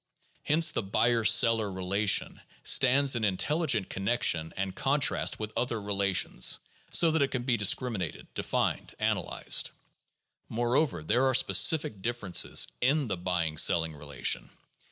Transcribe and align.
Hence 0.45 0.71
the 0.71 0.81
buyer 0.81 1.23
seller 1.23 1.71
relation 1.71 2.41
stands 2.63 3.15
in 3.15 3.23
intelligent 3.23 3.87
connection 3.87 4.51
and 4.57 4.75
contrast 4.75 5.39
with 5.39 5.53
other 5.55 5.79
relations, 5.79 6.57
so 6.89 7.11
that 7.11 7.21
it 7.21 7.29
can 7.29 7.43
be 7.43 7.55
discriminated, 7.55 8.25
denned, 8.33 8.95
analyzed. 8.97 9.69
Moreover, 10.49 11.03
there 11.03 11.27
are 11.27 11.35
specific 11.35 12.01
differences 12.01 12.65
in 12.81 13.05
the 13.05 13.15
buying 13.15 13.57
selling 13.57 13.95
relation. 13.95 14.49